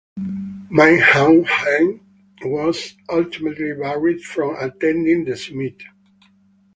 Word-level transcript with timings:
Min 0.75 0.97
Aung 0.97 1.45
Hlaing 1.45 1.99
was 2.43 2.95
ultimately 3.07 3.71
barred 3.73 4.19
from 4.21 4.55
attending 4.59 5.25
the 5.25 5.37
summit. 5.37 5.79